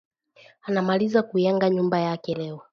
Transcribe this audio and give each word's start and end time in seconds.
Anamaliza 0.67 1.19
ku 1.29 1.35
yenga 1.43 1.67
nyumba 1.73 1.97
yake 1.99 2.33
leo 2.39 2.61